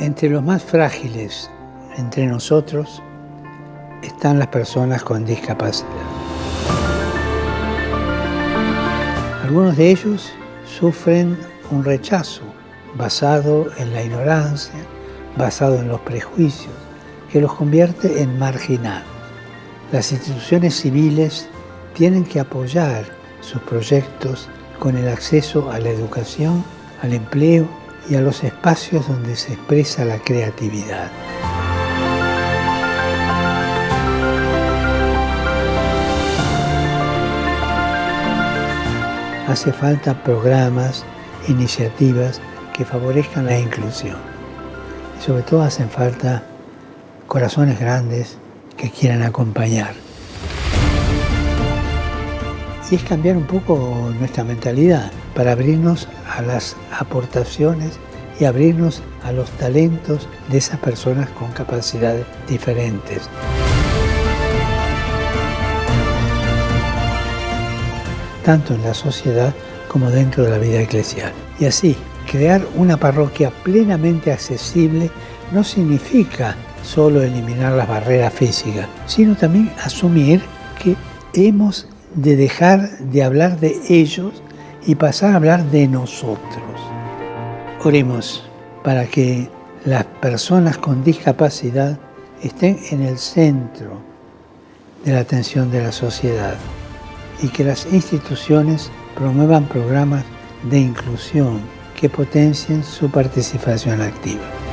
Entre 0.00 0.30
los 0.30 0.42
más 0.42 0.62
frágiles 0.62 1.50
entre 1.98 2.26
nosotros 2.26 3.02
están 4.02 4.38
las 4.38 4.48
personas 4.48 5.02
con 5.02 5.26
discapacidad. 5.26 5.90
Algunos 9.44 9.76
de 9.76 9.90
ellos 9.90 10.32
sufren 10.64 11.36
un 11.70 11.84
rechazo 11.84 12.40
basado 12.96 13.66
en 13.76 13.92
la 13.92 14.02
ignorancia, 14.02 14.80
basado 15.36 15.78
en 15.78 15.88
los 15.88 16.00
prejuicios, 16.00 16.72
que 17.30 17.42
los 17.42 17.52
convierte 17.52 18.22
en 18.22 18.38
marginados. 18.38 19.04
Las 19.92 20.12
instituciones 20.12 20.76
civiles 20.76 21.46
tienen 21.92 22.24
que 22.24 22.40
apoyar 22.40 23.04
sus 23.42 23.60
proyectos 23.64 24.48
con 24.78 24.96
el 24.96 25.08
acceso 25.08 25.70
a 25.70 25.78
la 25.78 25.90
educación, 25.90 26.64
al 27.02 27.12
empleo 27.12 27.68
y 28.08 28.14
a 28.14 28.20
los 28.20 28.42
espacios 28.44 29.06
donde 29.08 29.36
se 29.36 29.52
expresa 29.52 30.04
la 30.04 30.18
creatividad. 30.18 31.10
Hace 39.48 39.72
falta 39.72 40.22
programas, 40.22 41.04
iniciativas 41.48 42.40
que 42.72 42.84
favorezcan 42.84 43.46
la 43.46 43.58
inclusión. 43.58 44.16
Y 45.18 45.22
sobre 45.24 45.42
todo 45.42 45.62
hacen 45.62 45.90
falta 45.90 46.44
corazones 47.26 47.80
grandes 47.80 48.36
que 48.76 48.90
quieran 48.90 49.22
acompañar. 49.22 49.94
Y 52.90 52.96
es 52.96 53.02
cambiar 53.04 53.36
un 53.36 53.46
poco 53.46 54.12
nuestra 54.18 54.44
mentalidad 54.44 55.12
para 55.34 55.52
abrirnos 55.52 56.08
a 56.36 56.42
las 56.42 56.76
aportaciones 56.98 57.98
y 58.40 58.44
abrirnos 58.44 59.02
a 59.22 59.32
los 59.32 59.50
talentos 59.52 60.28
de 60.50 60.58
esas 60.58 60.78
personas 60.80 61.28
con 61.30 61.52
capacidades 61.52 62.26
diferentes. 62.48 63.28
tanto 68.44 68.74
en 68.74 68.82
la 68.82 68.94
sociedad 68.94 69.54
como 69.88 70.10
dentro 70.10 70.44
de 70.44 70.50
la 70.50 70.58
vida 70.58 70.80
eclesial. 70.80 71.32
Y 71.58 71.66
así, 71.66 71.96
crear 72.30 72.62
una 72.76 72.96
parroquia 72.96 73.50
plenamente 73.62 74.32
accesible 74.32 75.10
no 75.52 75.64
significa 75.64 76.56
solo 76.82 77.22
eliminar 77.22 77.72
las 77.74 77.88
barreras 77.88 78.32
físicas, 78.32 78.88
sino 79.06 79.36
también 79.36 79.70
asumir 79.84 80.42
que 80.82 80.96
hemos 81.34 81.86
de 82.14 82.36
dejar 82.36 82.98
de 82.98 83.22
hablar 83.22 83.60
de 83.60 83.80
ellos 83.88 84.42
y 84.86 84.94
pasar 84.94 85.32
a 85.32 85.36
hablar 85.36 85.64
de 85.70 85.86
nosotros. 85.88 86.40
Oremos 87.82 88.48
para 88.82 89.06
que 89.06 89.48
las 89.84 90.04
personas 90.04 90.78
con 90.78 91.04
discapacidad 91.04 91.98
estén 92.42 92.78
en 92.90 93.02
el 93.02 93.18
centro 93.18 94.00
de 95.04 95.12
la 95.12 95.20
atención 95.20 95.70
de 95.70 95.82
la 95.82 95.92
sociedad 95.92 96.56
y 97.42 97.48
que 97.48 97.64
las 97.64 97.86
instituciones 97.92 98.90
promuevan 99.14 99.66
programas 99.66 100.24
de 100.70 100.78
inclusión 100.78 101.60
que 101.98 102.08
potencien 102.08 102.84
su 102.84 103.10
participación 103.10 104.00
activa. 104.00 104.69